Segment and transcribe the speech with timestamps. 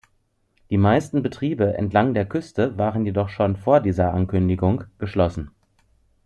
[0.71, 5.51] Die meisten Betriebe entlang der Küste waren jedoch schon vor dieser Ankündigung geschlossen.